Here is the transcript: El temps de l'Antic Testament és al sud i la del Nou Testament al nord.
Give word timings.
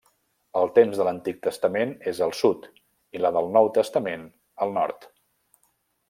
El 0.59 0.69
temps 0.77 0.99
de 0.99 1.03
l'Antic 1.07 1.35
Testament 1.47 1.91
és 2.11 2.21
al 2.27 2.33
sud 2.39 2.65
i 3.19 3.21
la 3.25 3.31
del 3.35 3.51
Nou 3.57 3.69
Testament 3.79 4.23
al 4.67 4.73
nord. 4.79 5.07